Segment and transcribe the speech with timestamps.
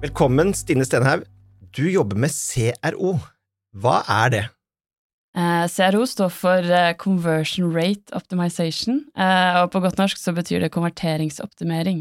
[0.00, 1.26] Velkommen, Stine Stenhaug.
[1.76, 3.18] Du jobber med CRO.
[3.76, 4.40] Hva er det?
[5.36, 10.64] Eh, CRO står for eh, Conversion Rate Optimization, eh, og på godt norsk så betyr
[10.64, 12.00] det konverteringsoptimering.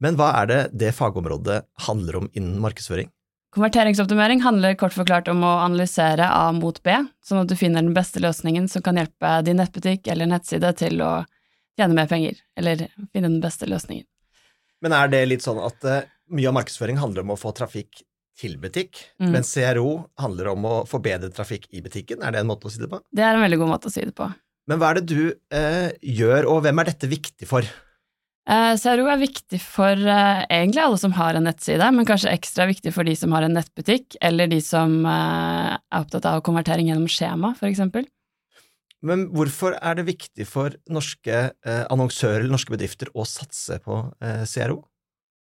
[0.00, 1.60] Men hva er det det fagområdet
[1.90, 3.12] handler om innen markedsføring?
[3.52, 7.92] Konverteringsoptimering handler kort forklart om å analysere A mot B, sånn at du finner den
[7.96, 11.12] beste løsningen som kan hjelpe din nettbutikk eller nettside til å
[11.76, 14.08] tjene mer penger, eller finne den beste løsningen.
[14.80, 18.02] Men er det litt sånn at uh, mye av markedsføring handler om å få trafikk
[18.36, 19.30] til butikk, Mm.
[19.32, 22.22] men CRO handler om å forbedre trafikk i butikken?
[22.22, 23.00] Er det en måte å si det på?
[23.14, 24.28] Det er en veldig god måte å si det på.
[24.68, 27.62] Men hva er det du eh, gjør, og hvem er dette viktig for?
[28.46, 32.66] Eh, CRO er viktig for eh, egentlig alle som har en nettside, men kanskje ekstra
[32.68, 36.90] viktig for de som har en nettbutikk, eller de som eh, er opptatt av konvertering
[36.90, 38.06] gjennom skjema, eksempel.
[39.06, 43.98] Men hvorfor er det viktig for norske eh, annonsører eller norske bedrifter å satse på
[44.20, 44.82] eh, CRO?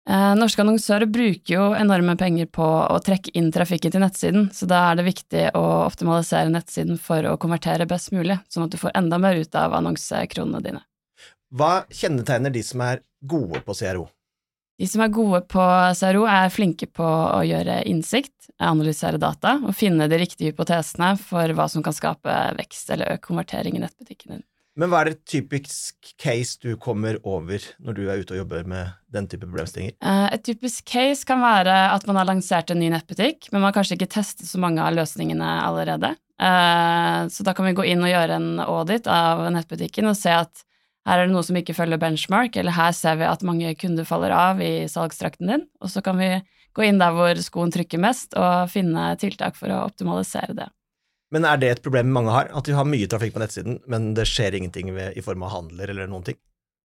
[0.07, 4.69] Eh, norske annonsører bruker jo enorme penger på å trekke inn trafikken til nettsiden, så
[4.71, 8.79] da er det viktig å optimalisere nettsiden for å konvertere best mulig, sånn at du
[8.79, 10.84] får enda mer ut av annonsekronene dine.
[11.51, 14.07] Hva kjennetegner de som er gode på CRO?
[14.79, 15.67] De som er gode på
[15.99, 21.51] CRO, er flinke på å gjøre innsikt, analysere data og finne de riktige hypotesene for
[21.57, 24.45] hva som kan skape vekst eller økt konvertering i nettbutikken din.
[24.77, 28.66] Men hva er et typisk case du kommer over når du er ute og jobber
[28.69, 29.96] med den type problemstillinger?
[30.05, 33.70] Eh, Et typisk case kan være at man har lansert en ny nettbutikk, men man
[33.70, 36.12] har kanskje ikke testet så mange av løsningene allerede.
[36.36, 40.30] Eh, Så da kan vi gå inn og gjøre en audit av nettbutikken og se
[40.30, 40.66] at
[41.06, 44.04] her er det noe som ikke følger benchmark, eller her ser vi at mange kunder
[44.04, 46.42] faller av i salgstrakten din, og så kan vi
[46.74, 50.66] gå inn der hvor skoen trykker mest, og finne tiltak for å optimalisere det.
[51.37, 54.15] Men er det et problem mange har, at de har mye trafikk på nettsiden, men
[54.17, 56.39] det skjer ingenting ved, i form av handler eller noen ting?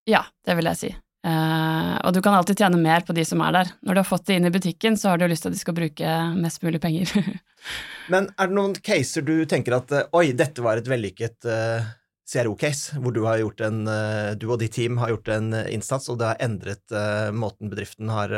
[0.09, 0.89] Ja, det vil jeg si.
[1.21, 3.71] Eh, og du kan alltid tjene mer på de som er der.
[3.85, 5.61] Når du har fått det inn i butikken, så har du lyst til at de
[5.61, 7.13] skal bruke mest mulig penger.
[8.11, 11.89] Men er det noen caser du tenker at eh, oi, dette var et vellykket eh,
[12.27, 15.71] CRO-case, hvor du, har gjort en, eh, du og ditt team har gjort en eh,
[15.77, 16.97] innsats, og det har endret
[17.31, 18.33] måten bedriften har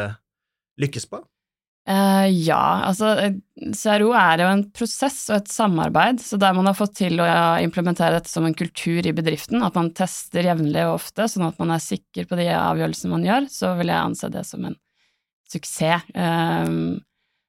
[0.77, 1.23] lykkes på?
[1.83, 3.33] Eh, ja, altså eh,
[3.75, 7.27] CRO er jo en prosess og et samarbeid, så der man har fått til å
[7.59, 11.59] implementere dette som en kultur i bedriften, at man tester jevnlig og ofte, sånn at
[11.59, 14.77] man er sikker på de avgjørelsene man gjør, så vil jeg anse det som en
[15.51, 16.07] suksess.
[16.15, 16.95] Uh,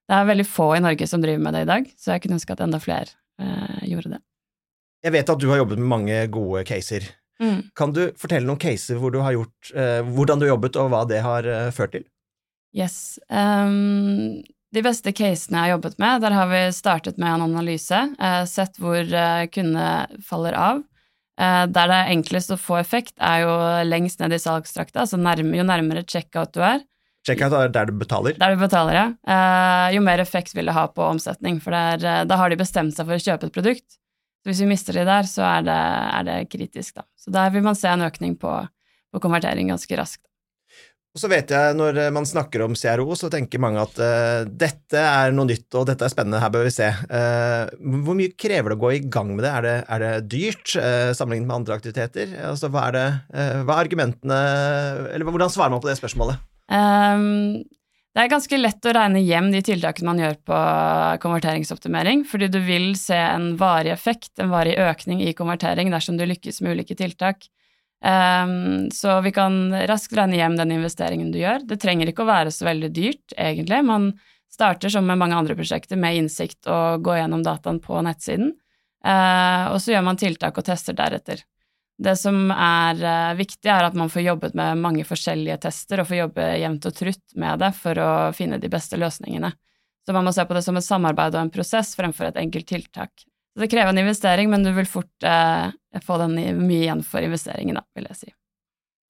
[0.05, 2.37] det er veldig få i Norge som driver med det i dag, så jeg kunne
[2.37, 4.21] ønske at enda flere uh, gjorde det.
[5.06, 7.06] Jeg vet at du har jobbet med mange gode caser.
[7.77, 9.71] Kan du fortelle noen caser hvor du har gjort,
[10.06, 12.06] hvordan du har jobbet, og hva det har ført til?
[12.75, 13.19] Yes.
[13.31, 14.43] Um,
[14.75, 18.43] de beste casene jeg har jobbet med, der har vi startet med en analyse, eh,
[18.51, 20.83] sett hvor uh, kundene faller av.
[21.35, 23.55] Eh, der det er enklest å få effekt, er jo
[23.89, 26.85] lengst ned i salgstrakta, altså nærme, jo nærmere checkout du er.
[27.27, 28.37] Checkout er der du betaler.
[28.39, 29.06] Der du betaler, ja.
[29.27, 32.53] Eh, jo mer effekt vil det ha på omsetning, for der, er, eh, da har
[32.53, 33.99] de bestemt seg for å kjøpe et produkt.
[34.45, 35.81] Så hvis vi mister de der, så er det,
[36.21, 37.09] er det kritisk, da.
[37.19, 38.53] Så der vil man se en økning på,
[39.11, 40.23] på konvertering ganske raskt.
[41.14, 44.48] Og så vet jeg, når eh, man snakker om CRO, så tenker mange at uh,
[44.50, 46.88] dette er noe nytt, og dette er spennende, her bør vi se.
[47.06, 47.70] Uh,
[48.02, 49.52] hvor mye krever det å gå i gang med det?
[49.52, 52.34] Er det, er det dyrt uh, sammenlignet med andre aktiviteter?
[52.50, 54.41] Altså, hva er det, hva er argumentene,
[55.14, 56.42] eller hvordan svarer man på det spørsmålet?
[56.75, 57.62] Um,
[58.14, 60.60] det er ganske lett å regne hjem de tiltakene man gjør på
[61.22, 66.26] konverteringsoptimering, fordi du vil se en varig effekt, en varig økning i konvertering dersom du
[66.26, 67.46] lykkes med ulike tiltak.
[68.04, 71.65] Ehm, så vi kan raskt regne hjem den investeringen du gjør.
[71.65, 73.81] Det trenger ikke å være så veldig dyrt, egentlig.
[73.87, 74.10] Man
[74.53, 78.53] starter som med mange andre prosjekter med innsikt og går gjennom dataen på nettsiden,
[79.06, 81.43] uh, og så gjør man tiltak og tester deretter.
[81.98, 86.10] Det som er uh, viktig, er at man får jobbet med mange forskjellige tester, og
[86.10, 89.50] får jobbe jevnt og trutt med det for å finne de beste løsningene.
[90.04, 92.69] Så man må se på det som et samarbeid og en prosess fremfor et enkelt
[92.69, 93.25] tiltak.
[93.54, 95.70] Så det krever en investering, men du vil fort eh,
[96.03, 96.34] få den
[96.65, 98.32] mye igjen for investeringen, da, vil jeg si.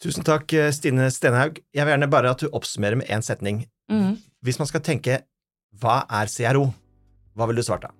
[0.04, 1.60] Tusen takk, eh, Stine Stenhaug.
[1.72, 3.64] Jeg vil gjerne bare at du oppsummerer med én setning.
[3.90, 4.18] Mm.
[4.44, 5.22] Hvis man skal tenke
[5.80, 6.68] hva er CRO,
[7.34, 7.94] hva vil du svart da?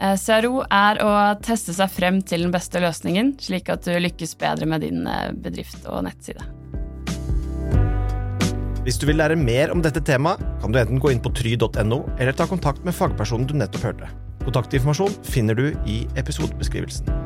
[0.00, 4.36] Eh, CRO er å teste seg frem til den beste løsningen, slik at du lykkes
[4.40, 6.44] bedre med din eh, bedrift og nettside.
[8.86, 12.04] Hvis du vil lære mer om dette temaet, kan du enten gå inn på try.no,
[12.20, 14.10] eller ta kontakt med fagpersonen du nettopp hørte.
[14.46, 17.25] Kontaktinformasjon finner du i episodebeskrivelsen.